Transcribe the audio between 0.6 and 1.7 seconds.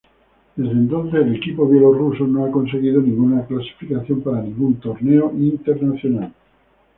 entonces, el equipo